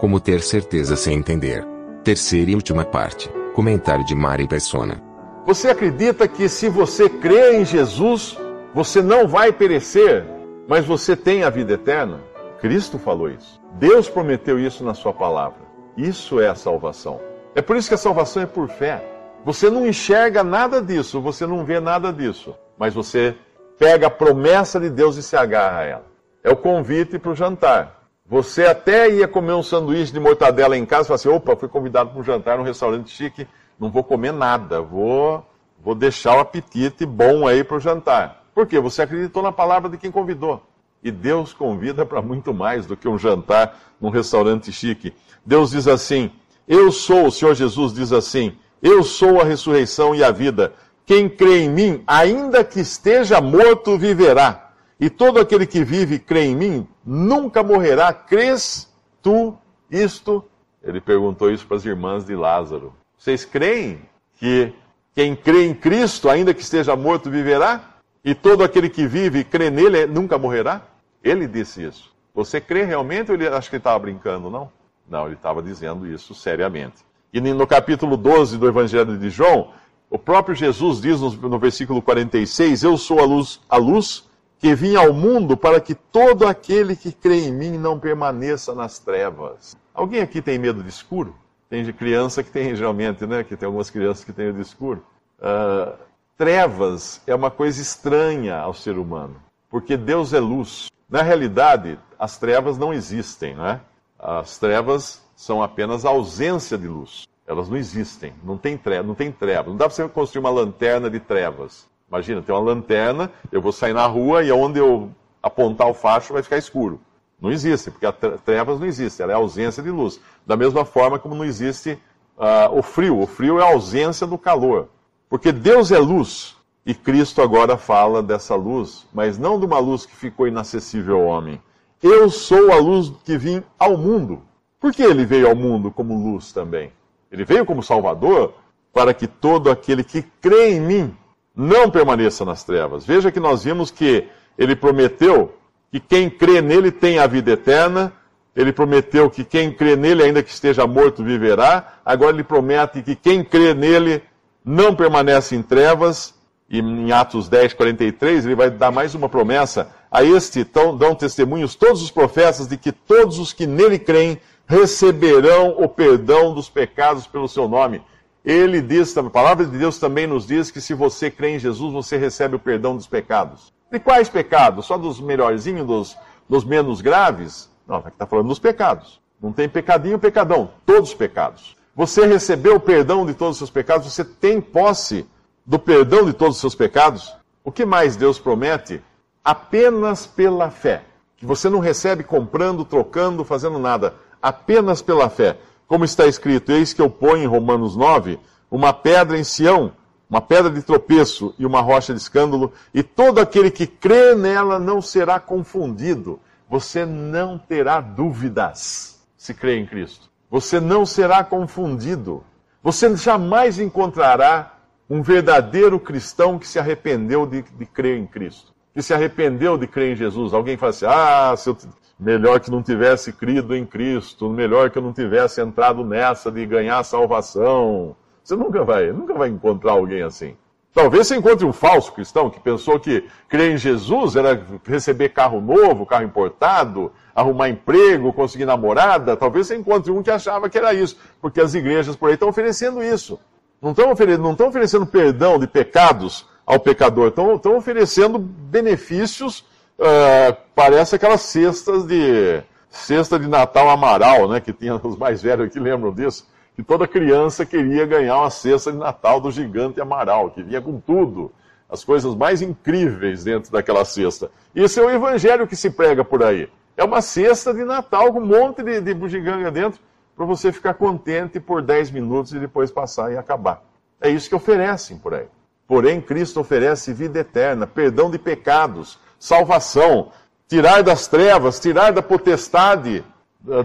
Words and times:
Como 0.00 0.18
ter 0.18 0.40
certeza 0.40 0.96
sem 0.96 1.18
entender. 1.18 1.62
Terceira 2.02 2.50
e 2.50 2.54
última 2.54 2.86
parte. 2.86 3.30
Comentário 3.54 4.02
de 4.02 4.14
Mari 4.14 4.48
Persona. 4.48 4.98
Você 5.46 5.68
acredita 5.68 6.26
que 6.26 6.48
se 6.48 6.70
você 6.70 7.06
crê 7.06 7.58
em 7.58 7.66
Jesus, 7.66 8.38
você 8.72 9.02
não 9.02 9.28
vai 9.28 9.52
perecer, 9.52 10.24
mas 10.66 10.86
você 10.86 11.14
tem 11.14 11.44
a 11.44 11.50
vida 11.50 11.74
eterna? 11.74 12.18
Cristo 12.62 12.98
falou 12.98 13.28
isso. 13.28 13.60
Deus 13.74 14.08
prometeu 14.08 14.58
isso 14.58 14.82
na 14.82 14.94
sua 14.94 15.12
palavra. 15.12 15.60
Isso 15.98 16.40
é 16.40 16.48
a 16.48 16.54
salvação. 16.54 17.20
É 17.54 17.60
por 17.60 17.76
isso 17.76 17.88
que 17.88 17.94
a 17.94 17.98
salvação 17.98 18.42
é 18.42 18.46
por 18.46 18.70
fé. 18.70 19.04
Você 19.44 19.68
não 19.68 19.86
enxerga 19.86 20.42
nada 20.42 20.80
disso, 20.80 21.20
você 21.20 21.46
não 21.46 21.62
vê 21.62 21.78
nada 21.78 22.10
disso, 22.10 22.56
mas 22.78 22.94
você 22.94 23.36
pega 23.78 24.06
a 24.06 24.10
promessa 24.10 24.80
de 24.80 24.88
Deus 24.88 25.18
e 25.18 25.22
se 25.22 25.36
agarra 25.36 25.80
a 25.80 25.84
ela. 25.84 26.06
É 26.42 26.48
o 26.48 26.56
convite 26.56 27.18
para 27.18 27.32
o 27.32 27.36
jantar. 27.36 27.99
Você 28.30 28.64
até 28.64 29.10
ia 29.10 29.26
comer 29.26 29.54
um 29.54 29.62
sanduíche 29.62 30.12
de 30.12 30.20
mortadela 30.20 30.78
em 30.78 30.86
casa 30.86 31.02
e 31.02 31.08
fala 31.08 31.16
assim: 31.16 31.28
opa, 31.28 31.56
fui 31.56 31.68
convidado 31.68 32.10
para 32.10 32.20
um 32.20 32.22
jantar 32.22 32.56
num 32.56 32.62
restaurante 32.62 33.10
chique, 33.10 33.44
não 33.76 33.90
vou 33.90 34.04
comer 34.04 34.32
nada, 34.32 34.80
vou, 34.80 35.44
vou 35.82 35.96
deixar 35.96 36.36
o 36.36 36.38
apetite 36.38 37.04
bom 37.04 37.48
aí 37.48 37.64
para 37.64 37.76
o 37.76 37.80
jantar. 37.80 38.44
Por 38.54 38.68
quê? 38.68 38.78
Você 38.78 39.02
acreditou 39.02 39.42
na 39.42 39.50
palavra 39.50 39.90
de 39.90 39.98
quem 39.98 40.12
convidou. 40.12 40.62
E 41.02 41.10
Deus 41.10 41.52
convida 41.52 42.06
para 42.06 42.22
muito 42.22 42.54
mais 42.54 42.86
do 42.86 42.96
que 42.96 43.08
um 43.08 43.18
jantar 43.18 43.76
num 44.00 44.10
restaurante 44.10 44.70
chique. 44.70 45.12
Deus 45.44 45.72
diz 45.72 45.88
assim: 45.88 46.30
Eu 46.68 46.92
sou, 46.92 47.26
o 47.26 47.32
Senhor 47.32 47.56
Jesus 47.56 47.92
diz 47.92 48.12
assim: 48.12 48.56
Eu 48.80 49.02
sou 49.02 49.40
a 49.40 49.44
ressurreição 49.44 50.14
e 50.14 50.22
a 50.22 50.30
vida. 50.30 50.72
Quem 51.04 51.28
crê 51.28 51.64
em 51.64 51.68
mim, 51.68 52.04
ainda 52.06 52.62
que 52.62 52.78
esteja 52.78 53.40
morto, 53.40 53.98
viverá. 53.98 54.69
E 55.00 55.08
todo 55.08 55.40
aquele 55.40 55.66
que 55.66 55.82
vive 55.82 56.16
e 56.16 56.18
crê 56.18 56.44
em 56.44 56.54
mim, 56.54 56.88
nunca 57.04 57.62
morrerá. 57.62 58.12
Crês 58.12 58.92
tu 59.22 59.56
isto? 59.90 60.44
Ele 60.84 61.00
perguntou 61.00 61.50
isso 61.50 61.66
para 61.66 61.78
as 61.78 61.86
irmãs 61.86 62.26
de 62.26 62.36
Lázaro. 62.36 62.92
Vocês 63.16 63.46
creem 63.46 64.02
que 64.34 64.74
quem 65.14 65.34
crê 65.34 65.66
em 65.66 65.74
Cristo, 65.74 66.28
ainda 66.28 66.52
que 66.52 66.60
esteja 66.60 66.94
morto, 66.94 67.30
viverá? 67.30 67.96
E 68.22 68.34
todo 68.34 68.62
aquele 68.62 68.90
que 68.90 69.06
vive 69.06 69.38
e 69.38 69.44
crê 69.44 69.70
nele 69.70 70.06
nunca 70.06 70.36
morrerá? 70.36 70.82
Ele 71.24 71.46
disse 71.46 71.82
isso. 71.82 72.12
Você 72.34 72.60
crê 72.60 72.84
realmente 72.84 73.30
ou 73.30 73.36
ele 73.36 73.48
acha 73.48 73.70
que 73.70 73.76
ele 73.76 73.80
estava 73.80 73.98
brincando, 73.98 74.50
não? 74.50 74.70
Não, 75.08 75.26
ele 75.26 75.34
estava 75.34 75.62
dizendo 75.62 76.06
isso 76.06 76.34
seriamente. 76.34 77.04
E 77.32 77.40
no 77.40 77.66
capítulo 77.66 78.18
12 78.18 78.58
do 78.58 78.68
Evangelho 78.68 79.16
de 79.16 79.30
João, 79.30 79.70
o 80.10 80.18
próprio 80.18 80.54
Jesus 80.54 81.00
diz 81.00 81.20
no, 81.20 81.30
no 81.30 81.58
versículo 81.58 82.02
46: 82.02 82.82
Eu 82.82 82.98
sou 82.98 83.18
a 83.20 83.24
luz, 83.24 83.60
a 83.68 83.76
luz 83.76 84.28
que 84.60 84.74
vim 84.74 84.94
ao 84.94 85.12
mundo 85.14 85.56
para 85.56 85.80
que 85.80 85.94
todo 85.94 86.46
aquele 86.46 86.94
que 86.94 87.10
crê 87.10 87.46
em 87.46 87.52
mim 87.52 87.78
não 87.78 87.98
permaneça 87.98 88.74
nas 88.74 88.98
trevas. 88.98 89.74
Alguém 89.94 90.20
aqui 90.20 90.42
tem 90.42 90.58
medo 90.58 90.82
de 90.82 90.90
escuro? 90.90 91.34
Tem 91.70 91.82
de 91.82 91.94
criança 91.94 92.42
que 92.42 92.50
tem 92.50 92.76
geralmente, 92.76 93.26
né? 93.26 93.42
Que 93.42 93.56
tem 93.56 93.66
algumas 93.66 93.88
crianças 93.88 94.22
que 94.22 94.34
têm 94.34 94.46
medo 94.46 94.56
de 94.56 94.62
escuro. 94.62 95.02
Uh, 95.38 95.96
trevas 96.36 97.22
é 97.26 97.34
uma 97.34 97.50
coisa 97.50 97.80
estranha 97.80 98.58
ao 98.58 98.74
ser 98.74 98.98
humano, 98.98 99.36
porque 99.70 99.96
Deus 99.96 100.34
é 100.34 100.40
luz. 100.40 100.90
Na 101.08 101.22
realidade, 101.22 101.98
as 102.18 102.36
trevas 102.36 102.76
não 102.76 102.92
existem, 102.92 103.54
né? 103.54 103.80
As 104.18 104.58
trevas 104.58 105.22
são 105.34 105.62
apenas 105.62 106.04
a 106.04 106.10
ausência 106.10 106.76
de 106.76 106.86
luz. 106.86 107.26
Elas 107.46 107.68
não 107.68 107.78
existem, 107.78 108.34
não 108.44 108.58
tem 108.58 108.76
treva, 108.76 109.08
não 109.08 109.14
tem 109.14 109.32
treva. 109.32 109.70
Não 109.70 109.76
dá 109.76 109.86
para 109.86 109.94
você 109.94 110.06
construir 110.08 110.40
uma 110.40 110.50
lanterna 110.50 111.08
de 111.08 111.18
trevas. 111.18 111.88
Imagina, 112.10 112.42
tem 112.42 112.52
uma 112.52 112.60
lanterna, 112.60 113.30
eu 113.52 113.62
vou 113.62 113.70
sair 113.70 113.92
na 113.92 114.04
rua 114.06 114.42
e 114.42 114.50
onde 114.50 114.80
eu 114.80 115.10
apontar 115.40 115.88
o 115.88 115.94
facho 115.94 116.32
vai 116.32 116.42
ficar 116.42 116.58
escuro. 116.58 117.00
Não 117.40 117.52
existe, 117.52 117.90
porque 117.90 118.04
a 118.04 118.12
trevas 118.12 118.80
não 118.80 118.86
existe, 118.86 119.22
ela 119.22 119.32
é 119.32 119.34
ausência 119.34 119.82
de 119.82 119.90
luz. 119.90 120.20
Da 120.44 120.56
mesma 120.56 120.84
forma 120.84 121.18
como 121.18 121.34
não 121.34 121.44
existe 121.44 121.92
uh, 122.36 122.76
o 122.76 122.82
frio. 122.82 123.20
O 123.20 123.26
frio 123.26 123.60
é 123.60 123.62
a 123.62 123.72
ausência 123.72 124.26
do 124.26 124.36
calor. 124.36 124.88
Porque 125.28 125.52
Deus 125.52 125.92
é 125.92 125.98
luz, 125.98 126.56
e 126.84 126.92
Cristo 126.92 127.40
agora 127.40 127.76
fala 127.76 128.22
dessa 128.22 128.56
luz, 128.56 129.06
mas 129.12 129.38
não 129.38 129.60
de 129.60 129.64
uma 129.64 129.78
luz 129.78 130.04
que 130.04 130.16
ficou 130.16 130.48
inacessível 130.48 131.16
ao 131.16 131.26
homem. 131.26 131.62
Eu 132.02 132.28
sou 132.28 132.72
a 132.72 132.76
luz 132.76 133.12
que 133.24 133.38
vim 133.38 133.62
ao 133.78 133.96
mundo. 133.96 134.42
Por 134.80 134.92
que 134.92 135.02
ele 135.02 135.24
veio 135.24 135.48
ao 135.48 135.54
mundo 135.54 135.90
como 135.90 136.32
luz 136.32 136.52
também? 136.52 136.90
Ele 137.30 137.44
veio 137.44 137.64
como 137.64 137.82
Salvador 137.82 138.54
para 138.92 139.14
que 139.14 139.26
todo 139.26 139.70
aquele 139.70 140.02
que 140.02 140.22
crê 140.22 140.72
em 140.74 140.80
mim 140.80 141.16
não 141.54 141.90
permaneça 141.90 142.44
nas 142.44 142.64
trevas. 142.64 143.04
Veja 143.04 143.30
que 143.30 143.40
nós 143.40 143.64
vimos 143.64 143.90
que 143.90 144.26
ele 144.58 144.76
prometeu 144.76 145.54
que 145.90 145.98
quem 145.98 146.30
crê 146.30 146.60
nele 146.60 146.90
tem 146.90 147.18
a 147.18 147.26
vida 147.26 147.52
eterna. 147.52 148.12
Ele 148.54 148.72
prometeu 148.72 149.30
que 149.30 149.44
quem 149.44 149.72
crê 149.72 149.96
nele, 149.96 150.22
ainda 150.22 150.42
que 150.42 150.50
esteja 150.50 150.86
morto, 150.86 151.24
viverá. 151.24 151.94
Agora 152.04 152.36
ele 152.36 152.44
promete 152.44 153.02
que 153.02 153.14
quem 153.14 153.44
crê 153.44 153.74
nele 153.74 154.22
não 154.64 154.94
permanece 154.94 155.54
em 155.56 155.62
trevas 155.62 156.34
e 156.70 156.78
em 156.78 157.10
Atos 157.10 157.48
10, 157.48 157.74
43, 157.74 158.46
ele 158.46 158.54
vai 158.54 158.70
dar 158.70 158.92
mais 158.92 159.12
uma 159.14 159.28
promessa. 159.28 159.90
A 160.08 160.22
este 160.22 160.64
tão, 160.64 160.96
dão 160.96 161.16
testemunhos 161.16 161.74
todos 161.74 162.00
os 162.00 162.12
profetas 162.12 162.68
de 162.68 162.76
que 162.76 162.92
todos 162.92 163.40
os 163.40 163.52
que 163.52 163.66
nele 163.66 163.98
creem 163.98 164.38
receberão 164.66 165.74
o 165.78 165.88
perdão 165.88 166.54
dos 166.54 166.68
pecados 166.68 167.26
pelo 167.26 167.48
seu 167.48 167.68
nome. 167.68 168.00
Ele 168.44 168.80
diz, 168.80 169.16
a 169.16 169.22
palavra 169.28 169.66
de 169.66 169.76
Deus 169.76 169.98
também 169.98 170.26
nos 170.26 170.46
diz 170.46 170.70
que 170.70 170.80
se 170.80 170.94
você 170.94 171.30
crê 171.30 171.56
em 171.56 171.58
Jesus, 171.58 171.92
você 171.92 172.16
recebe 172.16 172.56
o 172.56 172.58
perdão 172.58 172.96
dos 172.96 173.06
pecados. 173.06 173.72
De 173.90 173.98
quais 173.98 174.28
pecados? 174.28 174.86
Só 174.86 174.96
dos 174.96 175.20
melhorzinhos, 175.20 175.86
dos, 175.86 176.16
dos 176.48 176.64
menos 176.64 177.00
graves? 177.00 177.68
Não, 177.86 177.96
aqui 177.96 178.08
está 178.08 178.26
falando 178.26 178.48
dos 178.48 178.58
pecados. 178.58 179.20
Não 179.42 179.52
tem 179.52 179.68
pecadinho, 179.68 180.18
pecadão. 180.18 180.70
Todos 180.86 181.10
os 181.10 181.14
pecados. 181.14 181.76
Você 181.94 182.24
recebeu 182.26 182.76
o 182.76 182.80
perdão 182.80 183.26
de 183.26 183.34
todos 183.34 183.52
os 183.52 183.58
seus 183.58 183.70
pecados, 183.70 184.10
você 184.10 184.24
tem 184.24 184.60
posse 184.60 185.26
do 185.66 185.78
perdão 185.78 186.24
de 186.24 186.32
todos 186.32 186.56
os 186.56 186.60
seus 186.60 186.74
pecados, 186.74 187.34
o 187.62 187.70
que 187.70 187.84
mais 187.84 188.16
Deus 188.16 188.38
promete? 188.38 189.02
Apenas 189.44 190.26
pela 190.26 190.70
fé. 190.70 191.02
Que 191.36 191.44
você 191.44 191.68
não 191.68 191.78
recebe 191.78 192.22
comprando, 192.22 192.84
trocando, 192.84 193.44
fazendo 193.44 193.78
nada. 193.78 194.14
Apenas 194.40 195.02
pela 195.02 195.28
fé. 195.28 195.58
Como 195.90 196.04
está 196.04 196.24
escrito, 196.24 196.70
eis 196.70 196.92
que 196.92 197.02
eu 197.02 197.10
ponho 197.10 197.42
em 197.42 197.48
Romanos 197.48 197.96
9 197.96 198.38
uma 198.70 198.92
pedra 198.92 199.36
em 199.36 199.42
Sião, 199.42 199.90
uma 200.30 200.40
pedra 200.40 200.70
de 200.70 200.82
tropeço 200.82 201.52
e 201.58 201.66
uma 201.66 201.80
rocha 201.80 202.14
de 202.14 202.20
escândalo, 202.20 202.72
e 202.94 203.02
todo 203.02 203.40
aquele 203.40 203.72
que 203.72 203.88
crê 203.88 204.36
nela 204.36 204.78
não 204.78 205.02
será 205.02 205.40
confundido. 205.40 206.38
Você 206.68 207.04
não 207.04 207.58
terá 207.58 208.00
dúvidas 208.00 209.20
se 209.36 209.52
crê 209.52 209.78
em 209.78 209.84
Cristo. 209.84 210.30
Você 210.48 210.78
não 210.78 211.04
será 211.04 211.42
confundido. 211.42 212.44
Você 212.84 213.16
jamais 213.16 213.80
encontrará 213.80 214.78
um 215.10 215.22
verdadeiro 215.22 215.98
cristão 215.98 216.56
que 216.56 216.68
se 216.68 216.78
arrependeu 216.78 217.44
de, 217.44 217.62
de, 217.62 217.84
crer 217.84 218.16
em 218.16 218.28
Cristo, 218.28 218.72
que 218.94 219.02
se 219.02 219.12
arrependeu 219.12 219.76
de 219.76 219.88
crer 219.88 220.12
em 220.12 220.16
Jesus. 220.16 220.54
Alguém 220.54 220.76
fala 220.76 220.90
assim: 220.90 221.06
ah, 221.08 221.52
se 221.56 221.68
eu, 221.68 221.76
melhor 222.20 222.60
que 222.60 222.70
não 222.70 222.82
tivesse 222.82 223.32
crido 223.32 223.74
em 223.74 223.86
Cristo, 223.86 224.50
melhor 224.50 224.90
que 224.90 224.98
eu 224.98 225.02
não 225.02 225.12
tivesse 225.12 225.60
entrado 225.60 226.04
nessa 226.04 226.52
de 226.52 226.66
ganhar 226.66 227.02
salvação. 227.02 228.14
Você 228.44 228.54
nunca 228.54 228.84
vai, 228.84 229.10
nunca 229.10 229.32
vai 229.32 229.48
encontrar 229.48 229.92
alguém 229.92 230.22
assim. 230.22 230.54
Talvez 230.92 231.28
você 231.28 231.36
encontre 231.36 231.64
um 231.64 231.72
falso 231.72 232.12
cristão 232.12 232.50
que 232.50 232.58
pensou 232.58 232.98
que 232.98 233.24
crer 233.48 233.72
em 233.72 233.78
Jesus 233.78 234.34
era 234.34 234.60
receber 234.84 235.28
carro 235.28 235.60
novo, 235.60 236.04
carro 236.04 236.24
importado, 236.24 237.12
arrumar 237.34 237.68
emprego, 237.68 238.32
conseguir 238.32 238.66
namorada. 238.66 239.36
Talvez 239.36 239.68
você 239.68 239.76
encontre 239.76 240.10
um 240.10 240.22
que 240.22 240.30
achava 240.30 240.68
que 240.68 240.76
era 240.76 240.92
isso, 240.92 241.16
porque 241.40 241.60
as 241.60 241.74
igrejas 241.74 242.16
por 242.16 242.28
aí 242.28 242.34
estão 242.34 242.48
oferecendo 242.48 243.02
isso. 243.02 243.38
Não 243.80 243.92
estão 243.92 244.10
oferecendo, 244.10 244.42
não 244.42 244.52
estão 244.52 244.68
oferecendo 244.68 245.06
perdão 245.06 245.58
de 245.58 245.66
pecados 245.66 246.46
ao 246.66 246.78
pecador, 246.78 247.28
estão, 247.28 247.54
estão 247.54 247.76
oferecendo 247.76 248.38
benefícios, 248.38 249.64
uh, 250.00 250.56
parece 250.74 251.16
aquelas 251.16 251.42
cestas 251.42 252.04
de 252.06 252.62
cesta 252.88 253.38
de 253.38 253.46
Natal 253.46 253.88
Amaral, 253.88 254.48
né, 254.48 254.60
que 254.60 254.72
tinha 254.72 254.96
os 254.96 255.16
mais 255.16 255.40
velhos 255.42 255.66
aqui 255.66 255.78
lembram 255.78 256.12
disso, 256.12 256.48
que 256.74 256.82
toda 256.82 257.06
criança 257.06 257.64
queria 257.64 258.06
ganhar 258.06 258.38
uma 258.38 258.50
cesta 258.50 258.90
de 258.90 258.98
Natal 258.98 259.40
do 259.40 259.50
gigante 259.50 260.00
Amaral, 260.00 260.50
que 260.50 260.62
vinha 260.62 260.80
com 260.80 260.98
tudo, 260.98 261.52
as 261.88 262.02
coisas 262.04 262.34
mais 262.34 262.62
incríveis 262.62 263.44
dentro 263.44 263.70
daquela 263.70 264.04
cesta. 264.04 264.50
Isso 264.74 264.98
é 265.00 265.04
o 265.04 265.10
evangelho 265.10 265.66
que 265.66 265.76
se 265.76 265.90
prega 265.90 266.24
por 266.24 266.42
aí. 266.42 266.68
É 266.96 267.04
uma 267.04 267.20
cesta 267.20 267.74
de 267.74 267.84
Natal 267.84 268.32
com 268.32 268.40
um 268.40 268.46
monte 268.46 268.82
de, 268.82 269.00
de 269.00 269.12
bugiganga 269.12 269.70
dentro 269.70 270.00
para 270.36 270.46
você 270.46 270.72
ficar 270.72 270.94
contente 270.94 271.58
por 271.60 271.82
10 271.82 272.12
minutos 272.12 272.52
e 272.52 272.58
depois 272.58 272.90
passar 272.90 273.32
e 273.32 273.36
acabar. 273.36 273.82
É 274.20 274.30
isso 274.30 274.48
que 274.48 274.54
oferecem 274.54 275.18
por 275.18 275.34
aí. 275.34 275.46
Porém, 275.86 276.20
Cristo 276.20 276.60
oferece 276.60 277.12
vida 277.12 277.40
eterna, 277.40 277.86
perdão 277.86 278.30
de 278.30 278.38
pecados, 278.38 279.18
salvação, 279.40 280.30
tirar 280.68 281.02
das 281.02 281.26
trevas, 281.26 281.80
tirar 281.80 282.12
da 282.12 282.22
potestade, 282.22 283.24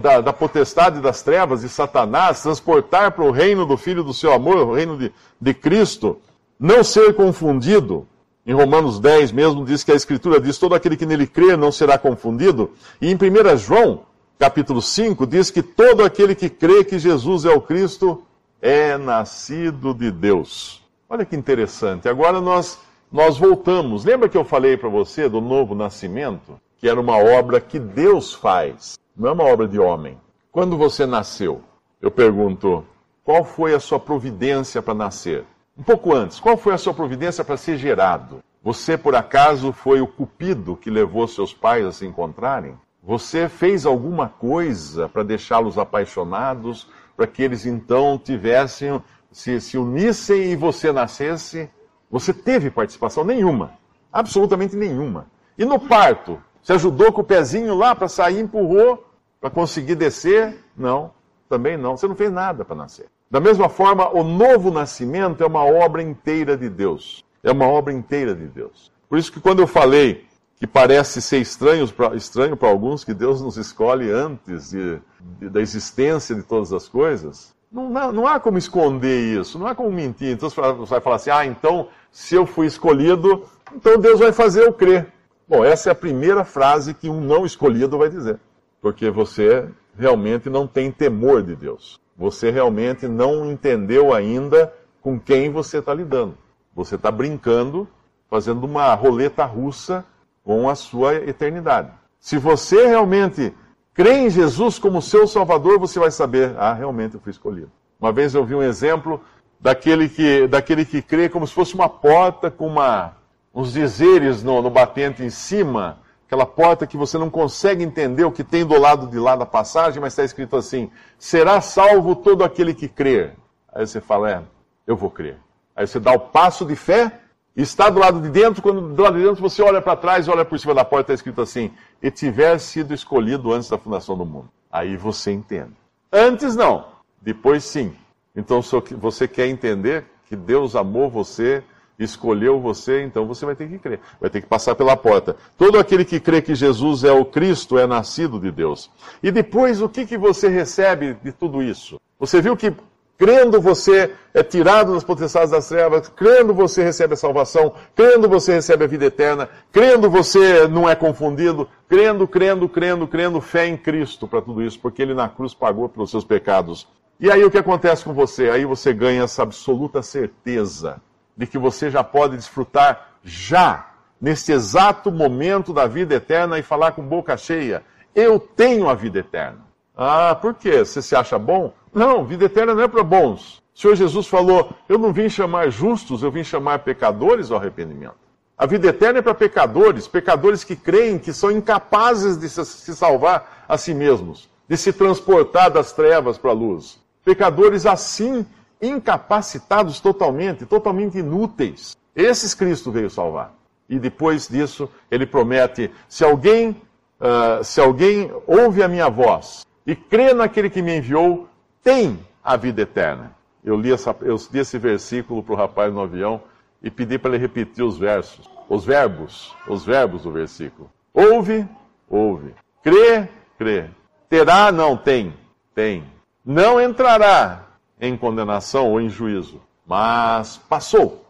da, 0.00 0.20
da 0.20 0.32
potestade 0.32 1.00
das 1.00 1.22
trevas 1.22 1.62
de 1.62 1.68
Satanás, 1.68 2.42
transportar 2.42 3.10
para 3.12 3.24
o 3.24 3.32
reino 3.32 3.66
do 3.66 3.76
Filho 3.76 4.04
do 4.04 4.14
seu 4.14 4.32
amor, 4.32 4.58
o 4.58 4.74
reino 4.74 4.96
de, 4.96 5.12
de 5.40 5.54
Cristo, 5.54 6.20
não 6.60 6.84
ser 6.84 7.14
confundido. 7.14 8.06
Em 8.46 8.54
Romanos 8.54 9.00
10 9.00 9.32
mesmo 9.32 9.64
diz 9.64 9.82
que 9.82 9.90
a 9.90 9.96
Escritura 9.96 10.40
diz: 10.40 10.56
todo 10.58 10.74
aquele 10.74 10.96
que 10.96 11.04
nele 11.04 11.26
crê 11.26 11.56
não 11.56 11.72
será 11.72 11.98
confundido. 11.98 12.70
E 13.00 13.10
em 13.10 13.16
1 13.16 13.56
João, 13.56 14.02
capítulo 14.38 14.80
5, 14.80 15.26
diz 15.26 15.50
que 15.50 15.62
todo 15.62 16.04
aquele 16.04 16.34
que 16.34 16.48
crê 16.48 16.84
que 16.84 16.98
Jesus 16.98 17.44
é 17.44 17.50
o 17.50 17.60
Cristo 17.60 18.22
é 18.62 18.96
nascido 18.96 19.92
de 19.92 20.12
Deus. 20.12 20.80
Olha 21.08 21.24
que 21.24 21.34
interessante. 21.34 22.08
Agora 22.08 22.40
nós, 22.40 22.78
nós 23.10 23.38
voltamos. 23.38 24.04
Lembra 24.04 24.28
que 24.28 24.36
eu 24.36 24.44
falei 24.44 24.76
para 24.76 24.88
você 24.88 25.28
do 25.28 25.40
novo 25.40 25.74
nascimento? 25.74 26.60
Que 26.78 26.88
era 26.88 27.00
uma 27.00 27.16
obra 27.16 27.60
que 27.60 27.78
Deus 27.78 28.34
faz, 28.34 28.98
não 29.16 29.30
é 29.30 29.32
uma 29.32 29.44
obra 29.44 29.66
de 29.66 29.78
homem. 29.78 30.18
Quando 30.52 30.76
você 30.76 31.06
nasceu, 31.06 31.62
eu 32.00 32.10
pergunto, 32.10 32.84
qual 33.24 33.44
foi 33.44 33.74
a 33.74 33.80
sua 33.80 33.98
providência 33.98 34.82
para 34.82 34.94
nascer? 34.94 35.44
Um 35.76 35.82
pouco 35.82 36.14
antes, 36.14 36.40
qual 36.40 36.56
foi 36.56 36.74
a 36.74 36.78
sua 36.78 36.94
providência 36.94 37.44
para 37.44 37.56
ser 37.56 37.76
gerado? 37.76 38.42
Você, 38.62 38.96
por 38.96 39.14
acaso, 39.14 39.72
foi 39.72 40.00
o 40.00 40.06
cupido 40.06 40.76
que 40.76 40.90
levou 40.90 41.28
seus 41.28 41.54
pais 41.54 41.86
a 41.86 41.92
se 41.92 42.06
encontrarem? 42.06 42.74
Você 43.02 43.48
fez 43.48 43.86
alguma 43.86 44.28
coisa 44.28 45.08
para 45.08 45.22
deixá-los 45.22 45.78
apaixonados, 45.78 46.88
para 47.16 47.26
que 47.26 47.42
eles 47.42 47.64
então 47.64 48.18
tivessem 48.18 49.00
se, 49.30 49.60
se 49.60 49.78
unissem 49.78 50.50
e 50.50 50.56
você 50.56 50.90
nascesse, 50.90 51.70
você 52.10 52.32
teve 52.32 52.70
participação 52.70 53.24
nenhuma. 53.24 53.72
Absolutamente 54.12 54.76
nenhuma. 54.76 55.26
E 55.58 55.64
no 55.64 55.78
parto, 55.78 56.40
você 56.62 56.74
ajudou 56.74 57.12
com 57.12 57.20
o 57.20 57.24
pezinho 57.24 57.74
lá 57.74 57.94
para 57.94 58.08
sair, 58.08 58.40
empurrou 58.40 59.04
para 59.40 59.50
conseguir 59.50 59.94
descer? 59.94 60.64
Não, 60.76 61.12
também 61.48 61.76
não. 61.76 61.96
Você 61.96 62.06
não 62.06 62.16
fez 62.16 62.32
nada 62.32 62.64
para 62.64 62.76
nascer. 62.76 63.06
Da 63.30 63.40
mesma 63.40 63.68
forma, 63.68 64.08
o 64.08 64.22
novo 64.22 64.70
nascimento 64.70 65.42
é 65.42 65.46
uma 65.46 65.64
obra 65.64 66.02
inteira 66.02 66.56
de 66.56 66.68
Deus. 66.68 67.24
É 67.42 67.50
uma 67.50 67.66
obra 67.66 67.92
inteira 67.92 68.34
de 68.34 68.46
Deus. 68.46 68.92
Por 69.08 69.18
isso 69.18 69.32
que 69.32 69.40
quando 69.40 69.60
eu 69.60 69.66
falei 69.66 70.26
que 70.58 70.66
parece 70.66 71.20
ser 71.20 71.38
estranho 71.38 71.86
para 71.92 72.16
estranho 72.16 72.58
alguns 72.62 73.04
que 73.04 73.12
Deus 73.12 73.42
nos 73.42 73.56
escolhe 73.56 74.10
antes 74.10 74.70
de, 74.70 74.98
de, 75.38 75.48
da 75.48 75.60
existência 75.60 76.34
de 76.34 76.42
todas 76.42 76.72
as 76.72 76.88
coisas, 76.88 77.54
não, 77.70 78.12
não, 78.12 78.26
há 78.26 78.38
como 78.38 78.58
esconder 78.58 79.40
isso, 79.40 79.58
não 79.58 79.66
há 79.66 79.74
como 79.74 79.90
mentir. 79.90 80.28
Então 80.28 80.48
você 80.48 80.60
vai 80.60 81.00
falar 81.00 81.16
assim: 81.16 81.30
ah, 81.30 81.44
então 81.44 81.88
se 82.10 82.34
eu 82.34 82.46
fui 82.46 82.66
escolhido, 82.66 83.44
então 83.74 83.98
Deus 83.98 84.20
vai 84.20 84.32
fazer 84.32 84.64
eu 84.64 84.72
crer. 84.72 85.12
Bom, 85.48 85.64
essa 85.64 85.90
é 85.90 85.92
a 85.92 85.94
primeira 85.94 86.44
frase 86.44 86.94
que 86.94 87.08
um 87.08 87.20
não 87.20 87.44
escolhido 87.44 87.98
vai 87.98 88.08
dizer, 88.08 88.40
porque 88.80 89.10
você 89.10 89.68
realmente 89.96 90.50
não 90.50 90.66
tem 90.66 90.90
temor 90.90 91.42
de 91.42 91.54
Deus. 91.54 92.00
Você 92.16 92.50
realmente 92.50 93.06
não 93.06 93.50
entendeu 93.50 94.12
ainda 94.14 94.72
com 95.02 95.20
quem 95.20 95.50
você 95.50 95.78
está 95.78 95.92
lidando. 95.92 96.36
Você 96.74 96.94
está 96.94 97.10
brincando, 97.10 97.86
fazendo 98.28 98.64
uma 98.64 98.92
roleta 98.94 99.44
russa 99.44 100.04
com 100.42 100.68
a 100.68 100.74
sua 100.74 101.16
eternidade. 101.16 101.90
Se 102.18 102.38
você 102.38 102.86
realmente 102.86 103.54
crê 103.96 104.18
em 104.18 104.30
Jesus 104.30 104.78
como 104.78 105.00
seu 105.00 105.26
Salvador, 105.26 105.78
você 105.78 105.98
vai 105.98 106.10
saber, 106.10 106.54
ah, 106.58 106.74
realmente 106.74 107.14
eu 107.14 107.20
fui 107.20 107.30
escolhido. 107.30 107.72
Uma 107.98 108.12
vez 108.12 108.34
eu 108.34 108.44
vi 108.44 108.54
um 108.54 108.62
exemplo 108.62 109.22
daquele 109.58 110.06
que, 110.06 110.46
daquele 110.46 110.84
que 110.84 111.00
crê 111.00 111.30
como 111.30 111.46
se 111.46 111.54
fosse 111.54 111.74
uma 111.74 111.88
porta 111.88 112.50
com 112.50 112.66
uma, 112.66 113.16
uns 113.54 113.72
dizeres 113.72 114.42
no, 114.42 114.60
no 114.60 114.68
batente 114.68 115.24
em 115.24 115.30
cima, 115.30 115.98
aquela 116.26 116.44
porta 116.44 116.86
que 116.86 116.94
você 116.94 117.16
não 117.16 117.30
consegue 117.30 117.82
entender 117.82 118.24
o 118.24 118.30
que 118.30 118.44
tem 118.44 118.66
do 118.66 118.78
lado 118.78 119.06
de 119.06 119.18
lá 119.18 119.34
da 119.34 119.46
passagem, 119.46 119.98
mas 119.98 120.12
está 120.12 120.24
escrito 120.24 120.56
assim: 120.56 120.90
será 121.18 121.62
salvo 121.62 122.14
todo 122.14 122.44
aquele 122.44 122.74
que 122.74 122.88
crer. 122.88 123.34
Aí 123.72 123.86
você 123.86 123.98
fala, 123.98 124.30
é, 124.30 124.42
eu 124.86 124.94
vou 124.94 125.10
crer. 125.10 125.38
Aí 125.74 125.86
você 125.86 125.98
dá 125.98 126.12
o 126.12 126.20
passo 126.20 126.66
de 126.66 126.76
fé 126.76 127.20
está 127.56 127.88
do 127.88 127.98
lado 127.98 128.20
de 128.20 128.28
dentro, 128.28 128.62
quando 128.62 128.94
do 128.94 129.02
lado 129.02 129.16
de 129.16 129.24
dentro 129.24 129.40
você 129.40 129.62
olha 129.62 129.80
para 129.80 129.96
trás 129.96 130.26
e 130.26 130.30
olha 130.30 130.44
por 130.44 130.58
cima 130.58 130.74
da 130.74 130.84
porta, 130.84 131.12
está 131.12 131.14
escrito 131.14 131.40
assim: 131.40 131.70
e 132.02 132.10
tiver 132.10 132.58
sido 132.58 132.92
escolhido 132.92 133.52
antes 133.52 133.68
da 133.68 133.78
fundação 133.78 134.16
do 134.16 134.26
mundo. 134.26 134.48
Aí 134.70 134.96
você 134.96 135.32
entende. 135.32 135.72
Antes 136.12 136.54
não, 136.54 136.86
depois 137.20 137.64
sim. 137.64 137.94
Então, 138.34 138.60
se 138.60 138.76
você 138.94 139.26
quer 139.26 139.46
entender 139.46 140.04
que 140.28 140.36
Deus 140.36 140.76
amou 140.76 141.08
você, 141.08 141.62
escolheu 141.98 142.60
você, 142.60 143.02
então 143.02 143.26
você 143.26 143.46
vai 143.46 143.54
ter 143.54 143.68
que 143.68 143.78
crer, 143.78 144.00
vai 144.20 144.28
ter 144.28 144.42
que 144.42 144.46
passar 144.46 144.74
pela 144.74 144.96
porta. 144.96 145.36
Todo 145.56 145.78
aquele 145.78 146.04
que 146.04 146.20
crê 146.20 146.42
que 146.42 146.54
Jesus 146.54 147.04
é 147.04 147.12
o 147.12 147.24
Cristo 147.24 147.78
é 147.78 147.86
nascido 147.86 148.38
de 148.38 148.50
Deus. 148.50 148.90
E 149.22 149.30
depois, 149.30 149.80
o 149.80 149.88
que, 149.88 150.04
que 150.04 150.18
você 150.18 150.48
recebe 150.48 151.14
de 151.22 151.32
tudo 151.32 151.62
isso? 151.62 151.98
Você 152.18 152.42
viu 152.42 152.56
que 152.56 152.74
Crendo 153.18 153.60
você 153.60 154.12
é 154.34 154.42
tirado 154.42 154.92
das 154.92 155.02
potestades 155.02 155.50
das 155.50 155.68
trevas, 155.68 156.08
crendo 156.08 156.52
você 156.52 156.84
recebe 156.84 157.14
a 157.14 157.16
salvação, 157.16 157.72
crendo 157.94 158.28
você 158.28 158.52
recebe 158.52 158.84
a 158.84 158.86
vida 158.86 159.06
eterna, 159.06 159.48
crendo 159.72 160.10
você 160.10 160.68
não 160.68 160.88
é 160.88 160.94
confundido, 160.94 161.66
crendo, 161.88 162.28
crendo, 162.28 162.68
crendo, 162.68 163.08
crendo, 163.08 163.40
fé 163.40 163.66
em 163.66 163.76
Cristo 163.76 164.28
para 164.28 164.42
tudo 164.42 164.62
isso, 164.62 164.78
porque 164.78 165.00
Ele 165.00 165.14
na 165.14 165.30
cruz 165.30 165.54
pagou 165.54 165.88
pelos 165.88 166.10
seus 166.10 166.24
pecados. 166.24 166.86
E 167.18 167.30
aí 167.30 167.42
o 167.42 167.50
que 167.50 167.56
acontece 167.56 168.04
com 168.04 168.12
você? 168.12 168.50
Aí 168.50 168.66
você 168.66 168.92
ganha 168.92 169.22
essa 169.22 169.42
absoluta 169.42 170.02
certeza 170.02 171.00
de 171.34 171.46
que 171.46 171.56
você 171.56 171.90
já 171.90 172.04
pode 172.04 172.36
desfrutar 172.36 173.14
já, 173.24 173.94
neste 174.20 174.52
exato 174.52 175.10
momento 175.10 175.72
da 175.72 175.86
vida 175.86 176.14
eterna 176.14 176.58
e 176.58 176.62
falar 176.62 176.92
com 176.92 177.02
boca 177.02 177.34
cheia: 177.36 177.82
Eu 178.14 178.38
tenho 178.38 178.90
a 178.90 178.94
vida 178.94 179.20
eterna. 179.20 179.66
Ah, 179.96 180.34
por 180.34 180.52
quê? 180.52 180.84
Você 180.84 181.00
se 181.00 181.16
acha 181.16 181.38
bom? 181.38 181.72
Não, 181.96 182.26
vida 182.26 182.44
eterna 182.44 182.74
não 182.74 182.82
é 182.82 182.88
para 182.88 183.02
bons. 183.02 183.62
O 183.74 183.80
Senhor 183.80 183.96
Jesus 183.96 184.26
falou: 184.26 184.70
Eu 184.86 184.98
não 184.98 185.14
vim 185.14 185.30
chamar 185.30 185.70
justos, 185.70 186.22
eu 186.22 186.30
vim 186.30 186.44
chamar 186.44 186.80
pecadores 186.80 187.50
ao 187.50 187.56
arrependimento. 187.56 188.18
A 188.58 188.66
vida 188.66 188.88
eterna 188.88 189.20
é 189.20 189.22
para 189.22 189.32
pecadores, 189.32 190.06
pecadores 190.06 190.62
que 190.62 190.76
creem 190.76 191.18
que 191.18 191.32
são 191.32 191.50
incapazes 191.50 192.36
de 192.36 192.50
se 192.50 192.94
salvar 192.94 193.64
a 193.66 193.78
si 193.78 193.94
mesmos, 193.94 194.46
de 194.68 194.76
se 194.76 194.92
transportar 194.92 195.70
das 195.70 195.90
trevas 195.92 196.36
para 196.36 196.50
a 196.50 196.54
luz. 196.54 197.00
Pecadores 197.24 197.86
assim, 197.86 198.44
incapacitados 198.80 199.98
totalmente, 199.98 200.66
totalmente 200.66 201.16
inúteis. 201.16 201.96
Esses 202.14 202.52
Cristo 202.52 202.92
veio 202.92 203.08
salvar. 203.08 203.54
E 203.88 203.98
depois 203.98 204.48
disso, 204.48 204.86
ele 205.10 205.24
promete: 205.24 205.90
se 206.10 206.22
alguém, 206.22 206.76
uh, 207.18 207.64
se 207.64 207.80
alguém 207.80 208.30
ouve 208.46 208.82
a 208.82 208.88
minha 208.88 209.08
voz 209.08 209.64
e 209.86 209.96
crê 209.96 210.34
naquele 210.34 210.68
que 210.68 210.82
me 210.82 210.98
enviou, 210.98 211.48
tem 211.86 212.18
a 212.42 212.56
vida 212.56 212.82
eterna. 212.82 213.30
Eu 213.62 213.76
li, 213.76 213.92
essa, 213.92 214.14
eu 214.22 214.34
li 214.52 214.58
esse 214.58 214.76
versículo 214.76 215.40
para 215.40 215.54
o 215.54 215.56
rapaz 215.56 215.94
no 215.94 216.00
avião 216.00 216.42
e 216.82 216.90
pedi 216.90 217.16
para 217.16 217.30
ele 217.30 217.38
repetir 217.38 217.84
os 217.84 217.96
versos, 217.96 218.50
os 218.68 218.84
verbos, 218.84 219.54
os 219.68 219.84
verbos 219.84 220.24
do 220.24 220.32
versículo. 220.32 220.90
Ouve, 221.14 221.64
ouve. 222.10 222.56
Crê, 222.82 223.28
crê. 223.56 223.88
Terá, 224.28 224.72
não 224.72 224.96
tem, 224.96 225.32
tem. 225.76 226.02
Não 226.44 226.80
entrará 226.80 227.66
em 228.00 228.16
condenação 228.16 228.90
ou 228.90 229.00
em 229.00 229.08
juízo, 229.08 229.62
mas 229.86 230.56
passou. 230.56 231.24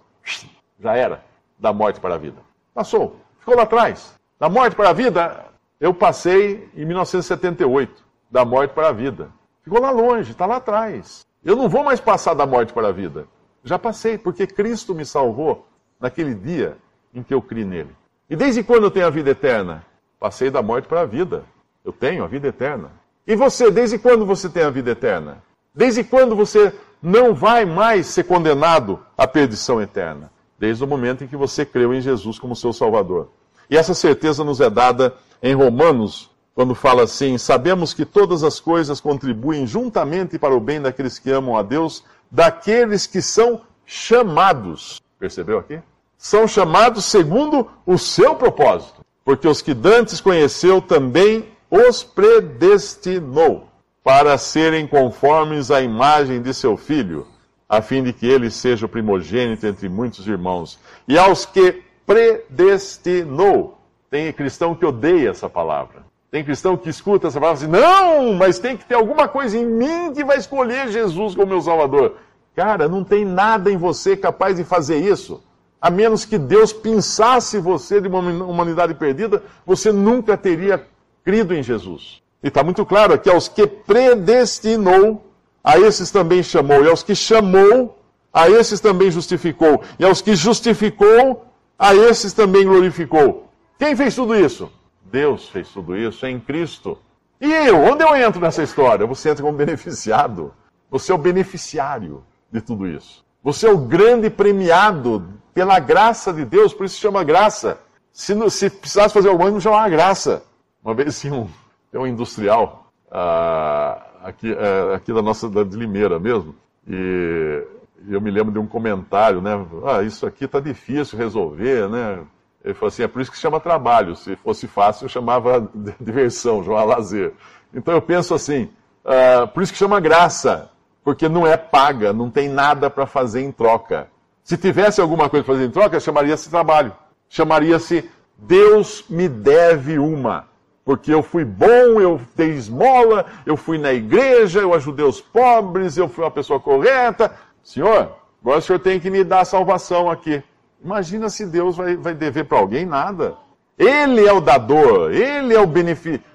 Já 0.80 0.96
era. 0.96 1.22
Da 1.58 1.70
morte 1.70 2.00
para 2.00 2.14
a 2.14 2.18
vida. 2.18 2.40
Passou. 2.72 3.16
Ficou 3.40 3.56
lá 3.56 3.64
atrás. 3.64 4.14
Da 4.40 4.48
morte 4.48 4.74
para 4.74 4.88
a 4.88 4.94
vida, 4.94 5.44
eu 5.78 5.92
passei 5.92 6.66
em 6.74 6.86
1978. 6.86 8.02
Da 8.30 8.42
morte 8.42 8.72
para 8.72 8.88
a 8.88 8.92
vida. 8.92 9.35
Ficou 9.66 9.80
lá 9.80 9.90
longe, 9.90 10.30
está 10.30 10.46
lá 10.46 10.58
atrás. 10.58 11.26
Eu 11.44 11.56
não 11.56 11.68
vou 11.68 11.82
mais 11.82 11.98
passar 11.98 12.34
da 12.34 12.46
morte 12.46 12.72
para 12.72 12.86
a 12.86 12.92
vida. 12.92 13.26
Já 13.64 13.76
passei, 13.76 14.16
porque 14.16 14.46
Cristo 14.46 14.94
me 14.94 15.04
salvou 15.04 15.66
naquele 15.98 16.36
dia 16.36 16.76
em 17.12 17.20
que 17.20 17.34
eu 17.34 17.42
criei 17.42 17.64
nele. 17.64 17.90
E 18.30 18.36
desde 18.36 18.62
quando 18.62 18.84
eu 18.84 18.92
tenho 18.92 19.08
a 19.08 19.10
vida 19.10 19.30
eterna? 19.30 19.84
Passei 20.20 20.50
da 20.50 20.62
morte 20.62 20.86
para 20.86 21.00
a 21.00 21.04
vida. 21.04 21.42
Eu 21.84 21.92
tenho 21.92 22.22
a 22.22 22.28
vida 22.28 22.46
eterna. 22.46 22.92
E 23.26 23.34
você, 23.34 23.68
desde 23.68 23.98
quando 23.98 24.24
você 24.24 24.48
tem 24.48 24.62
a 24.62 24.70
vida 24.70 24.92
eterna? 24.92 25.42
Desde 25.74 26.04
quando 26.04 26.36
você 26.36 26.72
não 27.02 27.34
vai 27.34 27.64
mais 27.64 28.06
ser 28.06 28.22
condenado 28.22 29.04
à 29.18 29.26
perdição 29.26 29.82
eterna? 29.82 30.30
Desde 30.56 30.84
o 30.84 30.86
momento 30.86 31.24
em 31.24 31.26
que 31.26 31.36
você 31.36 31.66
creu 31.66 31.92
em 31.92 32.00
Jesus 32.00 32.38
como 32.38 32.54
seu 32.54 32.72
Salvador. 32.72 33.30
E 33.68 33.76
essa 33.76 33.94
certeza 33.94 34.44
nos 34.44 34.60
é 34.60 34.70
dada 34.70 35.16
em 35.42 35.56
Romanos 35.56 36.30
quando 36.56 36.74
fala 36.74 37.02
assim: 37.02 37.36
Sabemos 37.36 37.92
que 37.92 38.06
todas 38.06 38.42
as 38.42 38.58
coisas 38.58 38.98
contribuem 38.98 39.66
juntamente 39.66 40.38
para 40.38 40.56
o 40.56 40.60
bem 40.60 40.80
daqueles 40.80 41.18
que 41.18 41.30
amam 41.30 41.54
a 41.54 41.62
Deus, 41.62 42.02
daqueles 42.30 43.06
que 43.06 43.20
são 43.20 43.60
chamados. 43.84 45.02
Percebeu 45.18 45.58
aqui? 45.58 45.78
São 46.16 46.48
chamados 46.48 47.04
segundo 47.04 47.68
o 47.84 47.98
seu 47.98 48.34
propósito. 48.34 49.04
Porque 49.22 49.46
os 49.46 49.60
que 49.60 49.74
dantes 49.74 50.18
conheceu 50.18 50.80
também 50.80 51.46
os 51.70 52.02
predestinou 52.02 53.68
para 54.02 54.38
serem 54.38 54.86
conformes 54.86 55.70
à 55.70 55.82
imagem 55.82 56.40
de 56.40 56.54
seu 56.54 56.76
filho, 56.76 57.26
a 57.68 57.82
fim 57.82 58.02
de 58.02 58.12
que 58.12 58.26
ele 58.26 58.50
seja 58.50 58.86
o 58.86 58.88
primogênito 58.88 59.66
entre 59.66 59.88
muitos 59.88 60.26
irmãos. 60.26 60.78
E 61.06 61.18
aos 61.18 61.44
que 61.44 61.82
predestinou. 62.06 63.76
Tem 64.08 64.32
cristão 64.32 64.74
que 64.74 64.86
odeia 64.86 65.30
essa 65.30 65.50
palavra. 65.50 66.06
Tem 66.30 66.44
cristão 66.44 66.76
que 66.76 66.88
escuta 66.88 67.28
essa 67.28 67.40
palavra 67.40 67.64
e 67.64 67.68
diz: 67.68 67.80
não, 67.80 68.34
mas 68.34 68.58
tem 68.58 68.76
que 68.76 68.84
ter 68.84 68.94
alguma 68.94 69.28
coisa 69.28 69.56
em 69.56 69.64
mim 69.64 70.12
que 70.12 70.24
vai 70.24 70.38
escolher 70.38 70.88
Jesus 70.88 71.34
como 71.34 71.46
meu 71.46 71.60
Salvador. 71.60 72.16
Cara, 72.54 72.88
não 72.88 73.04
tem 73.04 73.24
nada 73.24 73.70
em 73.70 73.76
você 73.76 74.16
capaz 74.16 74.56
de 74.56 74.64
fazer 74.64 74.98
isso. 74.98 75.42
A 75.80 75.90
menos 75.90 76.24
que 76.24 76.38
Deus 76.38 76.72
pensasse 76.72 77.58
você 77.58 78.00
de 78.00 78.08
uma 78.08 78.18
humanidade 78.18 78.94
perdida, 78.94 79.42
você 79.64 79.92
nunca 79.92 80.36
teria 80.36 80.84
crido 81.24 81.54
em 81.54 81.62
Jesus. 81.62 82.22
E 82.42 82.48
está 82.48 82.64
muito 82.64 82.84
claro 82.84 83.14
aqui: 83.14 83.30
aos 83.30 83.46
que 83.46 83.66
predestinou, 83.66 85.22
a 85.62 85.78
esses 85.78 86.10
também 86.10 86.42
chamou. 86.42 86.84
E 86.84 86.88
aos 86.88 87.02
que 87.02 87.14
chamou, 87.14 87.98
a 88.32 88.48
esses 88.48 88.80
também 88.80 89.10
justificou. 89.10 89.82
E 89.98 90.04
aos 90.04 90.20
que 90.20 90.34
justificou, 90.34 91.44
a 91.78 91.94
esses 91.94 92.32
também 92.32 92.64
glorificou. 92.64 93.48
Quem 93.78 93.94
fez 93.94 94.14
tudo 94.14 94.34
isso? 94.34 94.70
Deus 95.10 95.48
fez 95.48 95.68
tudo 95.68 95.96
isso 95.96 96.26
em 96.26 96.38
Cristo. 96.38 96.98
E 97.40 97.52
eu? 97.52 97.78
Onde 97.78 98.02
eu 98.02 98.14
entro 98.16 98.40
nessa 98.40 98.62
história? 98.62 99.06
Você 99.06 99.30
entra 99.30 99.44
como 99.44 99.56
beneficiado. 99.56 100.52
Você 100.90 101.12
é 101.12 101.14
o 101.14 101.18
beneficiário 101.18 102.22
de 102.50 102.60
tudo 102.60 102.86
isso. 102.86 103.24
Você 103.42 103.66
é 103.66 103.70
o 103.70 103.78
grande 103.78 104.30
premiado 104.30 105.28
pela 105.54 105.78
graça 105.78 106.32
de 106.32 106.44
Deus, 106.44 106.74
por 106.74 106.84
isso 106.84 106.96
se 106.96 107.00
chama 107.00 107.24
graça. 107.24 107.78
Se, 108.12 108.34
se 108.50 108.70
precisasse 108.70 109.14
fazer 109.14 109.28
alguma 109.28 109.44
coisa, 109.44 109.54
não 109.54 109.60
chamava 109.60 109.88
graça. 109.88 110.42
Uma 110.84 110.94
vez 110.94 111.20
tinha 111.20 111.34
um, 111.34 111.48
um 111.94 112.06
industrial 112.06 112.90
uh, 113.08 114.02
aqui, 114.22 114.52
uh, 114.52 114.94
aqui 114.94 115.12
da 115.12 115.22
nossa 115.22 115.48
da, 115.48 115.62
de 115.62 115.76
Limeira 115.76 116.18
mesmo, 116.18 116.54
e 116.86 117.64
eu 118.08 118.20
me 118.20 118.30
lembro 118.30 118.52
de 118.52 118.58
um 118.58 118.66
comentário, 118.66 119.40
né? 119.40 119.52
Ah, 119.84 120.02
isso 120.02 120.26
aqui 120.26 120.44
está 120.44 120.60
difícil 120.60 121.18
resolver, 121.18 121.88
né? 121.88 122.20
Ele 122.66 122.74
falou 122.74 122.88
assim, 122.88 123.04
é 123.04 123.08
por 123.08 123.22
isso 123.22 123.30
que 123.30 123.38
chama 123.38 123.60
trabalho. 123.60 124.16
Se 124.16 124.34
fosse 124.34 124.66
fácil, 124.66 125.04
eu 125.04 125.08
chamava 125.08 125.70
diversão, 126.00 126.64
chamava 126.64 126.96
lazer. 126.96 127.32
Então 127.72 127.94
eu 127.94 128.02
penso 128.02 128.34
assim, 128.34 128.68
uh, 129.04 129.46
por 129.46 129.62
isso 129.62 129.72
que 129.72 129.78
chama 129.78 130.00
graça, 130.00 130.68
porque 131.04 131.28
não 131.28 131.46
é 131.46 131.56
paga, 131.56 132.12
não 132.12 132.28
tem 132.28 132.48
nada 132.48 132.90
para 132.90 133.06
fazer 133.06 133.40
em 133.40 133.52
troca. 133.52 134.08
Se 134.42 134.56
tivesse 134.56 135.00
alguma 135.00 135.28
coisa 135.28 135.44
para 135.44 135.54
fazer 135.54 135.66
em 135.66 135.70
troca, 135.70 136.00
chamaria-se 136.00 136.50
trabalho. 136.50 136.92
Chamaria-se 137.28 138.10
Deus 138.36 139.04
me 139.08 139.28
deve 139.28 140.00
uma. 140.00 140.48
Porque 140.84 141.14
eu 141.14 141.22
fui 141.22 141.44
bom, 141.44 142.00
eu 142.00 142.20
dei 142.34 142.50
esmola, 142.50 143.26
eu 143.44 143.56
fui 143.56 143.78
na 143.78 143.92
igreja, 143.92 144.60
eu 144.60 144.74
ajudei 144.74 145.04
os 145.04 145.20
pobres, 145.20 145.96
eu 145.96 146.08
fui 146.08 146.24
uma 146.24 146.30
pessoa 146.32 146.58
correta. 146.58 147.32
Senhor, 147.62 148.16
agora 148.40 148.58
o 148.58 148.62
senhor 148.62 148.80
tem 148.80 148.98
que 148.98 149.08
me 149.08 149.22
dar 149.22 149.44
salvação 149.44 150.10
aqui. 150.10 150.42
Imagina 150.86 151.28
se 151.28 151.44
Deus 151.44 151.76
vai, 151.76 151.96
vai 151.96 152.14
dever 152.14 152.44
para 152.44 152.58
alguém 152.58 152.86
nada. 152.86 153.36
Ele 153.76 154.24
é 154.24 154.32
o 154.32 154.40
dador, 154.40 155.12
ele 155.12 155.52
é 155.52 155.60
o, 155.60 155.68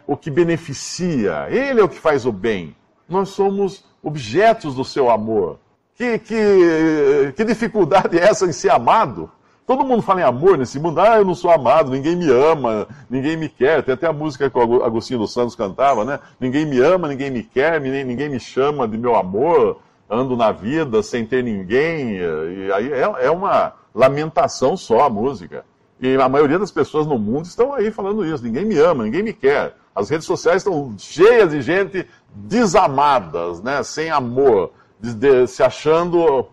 o 0.06 0.18
que 0.18 0.30
beneficia, 0.30 1.48
ele 1.50 1.80
é 1.80 1.84
o 1.84 1.88
que 1.88 1.98
faz 1.98 2.26
o 2.26 2.34
bem. 2.34 2.76
Nós 3.08 3.30
somos 3.30 3.86
objetos 4.04 4.76
do 4.76 4.84
seu 4.84 5.10
amor. 5.10 5.58
Que, 5.96 6.20
que, 6.20 7.34
que 7.34 7.46
dificuldade 7.46 8.20
é 8.20 8.24
essa 8.24 8.46
em 8.46 8.52
ser 8.52 8.72
amado? 8.72 9.32
Todo 9.66 9.86
mundo 9.86 10.02
fala 10.02 10.20
em 10.20 10.26
amor 10.26 10.58
nesse 10.58 10.78
mundo. 10.78 11.00
Ah, 11.00 11.20
eu 11.20 11.24
não 11.24 11.34
sou 11.34 11.50
amado, 11.50 11.90
ninguém 11.90 12.18
me 12.18 12.30
ama, 12.30 12.90
ninguém 13.10 13.38
me 13.38 13.48
quer. 13.48 13.82
Tem 13.84 13.94
até 13.94 14.08
a 14.08 14.14
música 14.14 14.50
que 14.50 14.58
o 14.58 14.84
Agostinho 14.84 15.20
dos 15.20 15.32
Santos 15.32 15.56
cantava, 15.56 16.04
né? 16.04 16.20
Ninguém 16.38 16.66
me 16.66 16.78
ama, 16.82 17.08
ninguém 17.08 17.32
me 17.32 17.42
quer, 17.42 17.80
ninguém 17.80 18.28
me 18.28 18.40
chama 18.40 18.86
de 18.86 18.98
meu 18.98 19.16
amor. 19.16 19.80
Ando 20.10 20.36
na 20.36 20.52
vida 20.52 21.02
sem 21.02 21.26
ter 21.26 21.42
ninguém. 21.42 22.18
E 22.18 22.70
aí 22.74 22.92
é, 22.92 23.28
é 23.28 23.32
uma 23.32 23.80
lamentação 23.94 24.76
só 24.76 25.02
a 25.02 25.10
música. 25.10 25.66
E 26.00 26.16
a 26.16 26.28
maioria 26.28 26.58
das 26.58 26.72
pessoas 26.72 27.06
no 27.06 27.20
mundo 27.20 27.46
estão 27.46 27.74
aí 27.74 27.92
falando 27.92 28.26
isso. 28.26 28.44
Ninguém 28.44 28.66
me 28.66 28.78
ama, 28.78 29.04
ninguém 29.04 29.22
me 29.22 29.34
quer. 29.34 29.76
As 29.96 30.10
redes 30.10 30.26
sociais 30.26 30.58
estão 30.58 30.96
cheias 30.98 31.52
de 31.52 31.62
gente 31.62 32.08
desamadas, 32.34 33.62
né? 33.62 33.84
sem 33.84 34.10
amor, 34.10 34.72
de, 35.00 35.14
de, 35.14 35.48
se 35.48 35.62
achando 35.62 36.48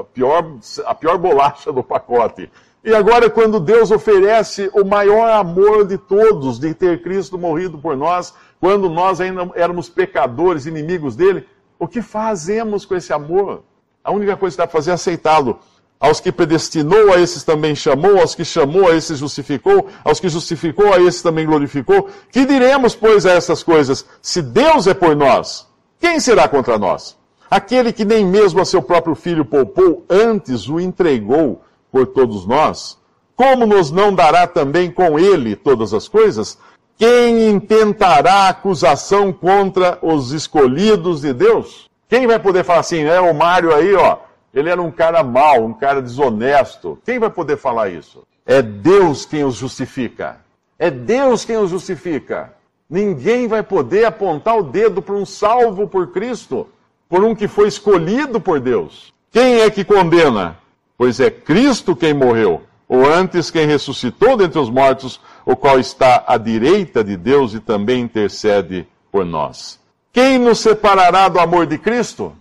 a 0.00 0.04
pior, 0.04 0.56
a 0.84 0.94
pior 0.94 1.16
bolacha 1.16 1.72
do 1.72 1.82
pacote. 1.82 2.50
E 2.84 2.92
agora, 2.92 3.30
quando 3.30 3.60
Deus 3.60 3.92
oferece 3.92 4.68
o 4.74 4.84
maior 4.84 5.30
amor 5.30 5.86
de 5.86 5.96
todos, 5.96 6.58
de 6.58 6.74
ter 6.74 7.00
Cristo 7.00 7.38
morrido 7.38 7.78
por 7.78 7.96
nós, 7.96 8.34
quando 8.60 8.90
nós 8.90 9.20
ainda 9.20 9.48
éramos 9.54 9.88
pecadores, 9.88 10.66
inimigos 10.66 11.14
dele, 11.14 11.46
o 11.78 11.86
que 11.86 12.02
fazemos 12.02 12.84
com 12.84 12.96
esse 12.96 13.12
amor? 13.12 13.62
A 14.02 14.10
única 14.10 14.36
coisa 14.36 14.54
que 14.54 14.58
dá 14.58 14.66
para 14.66 14.72
fazer 14.72 14.90
é 14.90 14.94
aceitá-lo. 14.94 15.60
Aos 16.02 16.18
que 16.18 16.32
predestinou, 16.32 17.12
a 17.12 17.20
esses 17.20 17.44
também 17.44 17.76
chamou, 17.76 18.18
aos 18.18 18.34
que 18.34 18.44
chamou, 18.44 18.90
a 18.90 18.96
esses 18.96 19.20
justificou, 19.20 19.86
aos 20.02 20.18
que 20.18 20.28
justificou, 20.28 20.92
a 20.92 21.00
esses 21.00 21.22
também 21.22 21.46
glorificou. 21.46 22.08
Que 22.32 22.44
diremos, 22.44 22.92
pois, 22.92 23.24
a 23.24 23.30
essas 23.30 23.62
coisas? 23.62 24.04
Se 24.20 24.42
Deus 24.42 24.88
é 24.88 24.94
por 24.94 25.14
nós, 25.14 25.64
quem 26.00 26.18
será 26.18 26.48
contra 26.48 26.76
nós? 26.76 27.16
Aquele 27.48 27.92
que 27.92 28.04
nem 28.04 28.26
mesmo 28.26 28.60
a 28.60 28.64
seu 28.64 28.82
próprio 28.82 29.14
filho 29.14 29.44
poupou, 29.44 30.04
antes 30.10 30.68
o 30.68 30.80
entregou 30.80 31.62
por 31.92 32.08
todos 32.08 32.48
nós, 32.48 32.98
como 33.36 33.64
nos 33.64 33.92
não 33.92 34.12
dará 34.12 34.48
também 34.48 34.90
com 34.90 35.20
ele 35.20 35.54
todas 35.54 35.94
as 35.94 36.08
coisas? 36.08 36.58
Quem 36.98 37.48
intentará 37.48 38.48
acusação 38.48 39.32
contra 39.32 40.00
os 40.02 40.32
escolhidos 40.32 41.20
de 41.20 41.32
Deus? 41.32 41.88
Quem 42.08 42.26
vai 42.26 42.40
poder 42.40 42.64
falar 42.64 42.80
assim, 42.80 43.04
é 43.04 43.20
o 43.20 43.32
Mário 43.32 43.72
aí, 43.72 43.94
ó, 43.94 44.16
ele 44.54 44.68
era 44.68 44.80
um 44.80 44.90
cara 44.90 45.22
mau, 45.22 45.64
um 45.64 45.72
cara 45.72 46.02
desonesto. 46.02 46.98
Quem 47.04 47.18
vai 47.18 47.30
poder 47.30 47.56
falar 47.56 47.88
isso? 47.88 48.22
É 48.44 48.60
Deus 48.60 49.24
quem 49.24 49.44
os 49.44 49.54
justifica. 49.54 50.40
É 50.78 50.90
Deus 50.90 51.44
quem 51.44 51.56
os 51.56 51.70
justifica. 51.70 52.52
Ninguém 52.88 53.48
vai 53.48 53.62
poder 53.62 54.04
apontar 54.04 54.58
o 54.58 54.62
dedo 54.62 55.00
para 55.00 55.14
um 55.14 55.24
salvo 55.24 55.88
por 55.88 56.08
Cristo, 56.08 56.68
por 57.08 57.24
um 57.24 57.34
que 57.34 57.48
foi 57.48 57.68
escolhido 57.68 58.40
por 58.40 58.60
Deus. 58.60 59.12
Quem 59.30 59.60
é 59.60 59.70
que 59.70 59.84
condena? 59.84 60.58
Pois 60.98 61.18
é 61.18 61.30
Cristo 61.30 61.96
quem 61.96 62.12
morreu, 62.12 62.62
ou 62.86 63.06
antes 63.06 63.50
quem 63.50 63.66
ressuscitou 63.66 64.36
dentre 64.36 64.58
os 64.58 64.68
mortos, 64.68 65.18
o 65.46 65.56
qual 65.56 65.78
está 65.78 66.24
à 66.26 66.36
direita 66.36 67.02
de 67.02 67.16
Deus 67.16 67.54
e 67.54 67.60
também 67.60 68.02
intercede 68.02 68.86
por 69.10 69.24
nós. 69.24 69.80
Quem 70.12 70.38
nos 70.38 70.58
separará 70.58 71.28
do 71.28 71.40
amor 71.40 71.66
de 71.66 71.78
Cristo? 71.78 72.34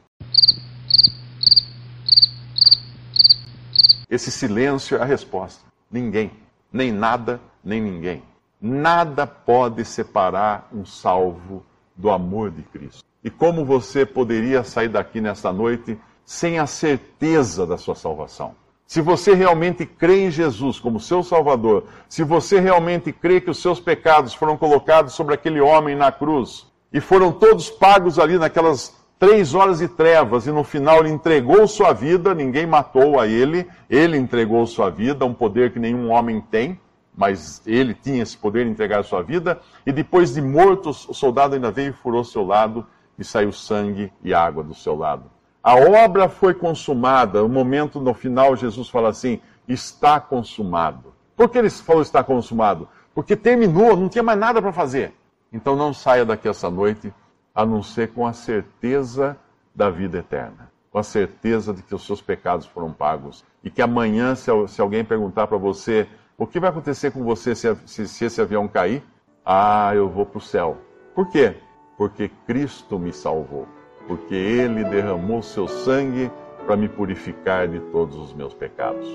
Esse 4.11 4.29
silêncio 4.29 4.97
é 4.97 5.01
a 5.01 5.05
resposta. 5.05 5.63
Ninguém, 5.89 6.31
nem 6.69 6.91
nada, 6.91 7.39
nem 7.63 7.79
ninguém. 7.79 8.21
Nada 8.59 9.25
pode 9.25 9.85
separar 9.85 10.67
um 10.73 10.85
salvo 10.85 11.65
do 11.95 12.09
amor 12.09 12.51
de 12.51 12.61
Cristo. 12.61 13.05
E 13.23 13.29
como 13.29 13.63
você 13.63 14.05
poderia 14.05 14.65
sair 14.65 14.89
daqui 14.89 15.21
nesta 15.21 15.53
noite 15.53 15.97
sem 16.25 16.59
a 16.59 16.67
certeza 16.67 17.65
da 17.65 17.77
sua 17.77 17.95
salvação? 17.95 18.53
Se 18.85 19.01
você 19.01 19.33
realmente 19.33 19.85
crê 19.85 20.25
em 20.25 20.31
Jesus 20.31 20.77
como 20.77 20.99
seu 20.99 21.23
Salvador, 21.23 21.85
se 22.09 22.21
você 22.21 22.59
realmente 22.59 23.13
crê 23.13 23.39
que 23.39 23.49
os 23.49 23.61
seus 23.61 23.79
pecados 23.79 24.33
foram 24.33 24.57
colocados 24.57 25.13
sobre 25.13 25.35
aquele 25.35 25.61
homem 25.61 25.95
na 25.95 26.11
cruz 26.11 26.67
e 26.91 26.99
foram 26.99 27.31
todos 27.31 27.69
pagos 27.69 28.19
ali 28.19 28.37
naquelas 28.37 28.93
três 29.21 29.53
horas 29.53 29.77
de 29.77 29.87
trevas 29.87 30.47
e 30.47 30.51
no 30.51 30.63
final 30.63 31.01
ele 31.01 31.11
entregou 31.11 31.67
sua 31.67 31.93
vida, 31.93 32.33
ninguém 32.33 32.65
matou 32.65 33.19
a 33.19 33.27
ele, 33.27 33.69
ele 33.87 34.17
entregou 34.17 34.65
sua 34.65 34.89
vida, 34.89 35.23
um 35.23 35.33
poder 35.33 35.71
que 35.71 35.77
nenhum 35.77 36.09
homem 36.09 36.41
tem, 36.41 36.79
mas 37.15 37.61
ele 37.67 37.93
tinha 37.93 38.23
esse 38.23 38.35
poder 38.35 38.65
de 38.65 38.71
entregar 38.71 39.03
sua 39.03 39.21
vida, 39.21 39.59
e 39.85 39.91
depois 39.91 40.33
de 40.33 40.41
morto, 40.41 40.89
o 40.89 41.13
soldado 41.13 41.53
ainda 41.53 41.69
veio 41.69 41.91
e 41.91 41.93
furou 41.93 42.23
seu 42.23 42.43
lado 42.43 42.83
e 43.15 43.23
saiu 43.23 43.51
sangue 43.51 44.11
e 44.23 44.33
água 44.33 44.63
do 44.63 44.73
seu 44.73 44.95
lado. 44.95 45.25
A 45.63 45.75
obra 45.75 46.27
foi 46.27 46.55
consumada, 46.55 47.45
o 47.45 47.49
momento 47.49 48.01
no 48.01 48.15
final 48.15 48.55
Jesus 48.55 48.89
fala 48.89 49.09
assim: 49.09 49.39
está 49.67 50.19
consumado. 50.19 51.13
Por 51.37 51.47
que 51.47 51.59
ele 51.59 51.69
falou 51.69 52.01
está 52.01 52.23
consumado? 52.23 52.89
Porque 53.13 53.35
terminou, 53.35 53.95
não 53.95 54.09
tinha 54.09 54.23
mais 54.23 54.39
nada 54.39 54.59
para 54.59 54.73
fazer. 54.73 55.13
Então 55.53 55.75
não 55.75 55.93
saia 55.93 56.25
daqui 56.25 56.47
essa 56.47 56.71
noite 56.71 57.13
a 57.53 57.65
não 57.65 57.83
ser 57.83 58.09
com 58.09 58.25
a 58.25 58.33
certeza 58.33 59.37
da 59.73 59.89
vida 59.89 60.19
eterna, 60.19 60.71
com 60.91 60.97
a 60.97 61.03
certeza 61.03 61.73
de 61.73 61.81
que 61.81 61.95
os 61.95 62.05
seus 62.05 62.21
pecados 62.21 62.65
foram 62.65 62.91
pagos 62.91 63.43
e 63.63 63.69
que 63.69 63.81
amanhã, 63.81 64.35
se, 64.35 64.81
alguém 64.81 65.03
perguntar 65.03 65.47
para 65.47 65.57
você 65.57 66.07
o 66.37 66.47
que 66.47 66.59
vai 66.59 66.69
acontecer 66.69 67.11
com 67.11 67.23
você 67.23 67.53
se, 67.53 67.75
se, 67.85 68.07
se 68.07 68.25
esse 68.25 68.41
avião 68.41 68.67
cair, 68.67 69.03
ah, 69.45 69.91
eu 69.93 70.09
vou 70.09 70.25
para 70.25 70.37
o 70.37 70.41
céu. 70.41 70.77
Por 71.13 71.29
quê? 71.29 71.55
Porque 71.97 72.29
Cristo 72.47 72.97
me 72.97 73.13
salvou, 73.13 73.67
porque 74.07 74.33
Ele 74.33 74.83
derramou 74.83 75.41
seu 75.41 75.67
sangue 75.67 76.31
para 76.65 76.75
me 76.75 76.87
purificar 76.87 77.67
de 77.67 77.79
todos 77.91 78.15
os 78.15 78.33
meus 78.33 78.53
pecados. 78.53 79.07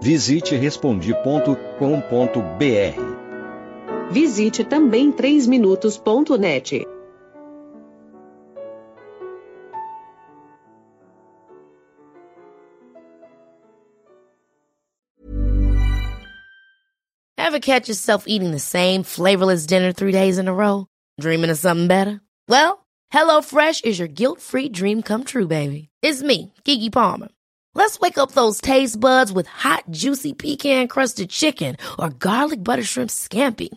Visite 0.00 0.56
respondi.com.br. 0.56 3.13
Visite 4.14 4.62
também 4.62 5.10
3minutos.net. 5.10 6.86
Ever 17.36 17.58
catch 17.58 17.88
yourself 17.88 18.22
eating 18.28 18.52
the 18.52 18.60
same 18.60 19.02
flavorless 19.02 19.66
dinner 19.66 19.90
three 19.90 20.12
days 20.12 20.38
in 20.38 20.46
a 20.46 20.54
row? 20.54 20.86
Dreaming 21.20 21.50
of 21.50 21.58
something 21.58 21.88
better? 21.88 22.20
Well, 22.48 22.86
HelloFresh 23.12 23.84
is 23.84 23.98
your 23.98 24.06
guilt-free 24.06 24.68
dream 24.68 25.02
come 25.02 25.24
true, 25.24 25.48
baby. 25.48 25.88
It's 26.02 26.22
me, 26.22 26.52
Kiki 26.62 26.88
Palmer. 26.88 27.30
Let's 27.74 27.98
wake 27.98 28.18
up 28.18 28.30
those 28.30 28.60
taste 28.60 29.00
buds 29.00 29.32
with 29.32 29.48
hot, 29.48 29.82
juicy 29.90 30.34
pecan 30.34 30.86
crusted 30.86 31.30
chicken 31.30 31.76
or 31.98 32.10
garlic 32.10 32.62
butter 32.62 32.84
shrimp 32.84 33.10
scampi. 33.10 33.76